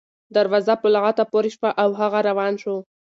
[0.35, 2.75] دروازه په لغته پورې شوه او هغه روان شو.